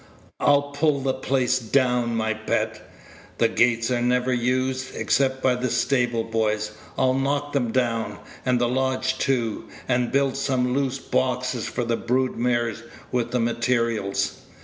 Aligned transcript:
"I'll 0.39 0.71
pull 0.71 1.01
the 1.01 1.13
place 1.13 1.59
down, 1.59 2.15
my 2.15 2.33
pet. 2.33 2.91
The 3.37 3.47
gates 3.47 3.91
are 3.91 4.01
never 4.01 4.33
used, 4.33 4.95
except 4.95 5.43
by 5.43 5.53
the 5.53 5.69
stable 5.69 6.23
boys; 6.23 6.71
I'll 6.97 7.13
knock 7.13 7.53
them 7.53 7.71
down, 7.71 8.17
and 8.43 8.59
the 8.59 8.67
lodge 8.67 9.19
too, 9.19 9.65
and 9.87 10.11
build 10.11 10.37
some 10.37 10.73
loose 10.73 10.97
boxes 10.97 11.67
for 11.67 11.83
the 11.83 11.97
brood 11.97 12.35
mares 12.35 12.81
with 13.11 13.29
the 13.29 13.39
materials. 13.39 14.41